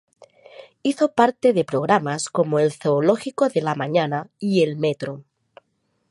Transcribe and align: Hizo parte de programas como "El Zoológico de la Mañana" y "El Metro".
Hizo 0.81 1.11
parte 1.13 1.53
de 1.53 1.63
programas 1.63 2.29
como 2.29 2.57
"El 2.57 2.71
Zoológico 2.73 3.49
de 3.49 3.61
la 3.61 3.75
Mañana" 3.75 4.31
y 4.39 4.63
"El 4.63 4.75
Metro". 4.75 5.25